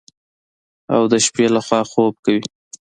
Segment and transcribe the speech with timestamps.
[0.93, 2.43] او د شپې لخوا خوب کوي.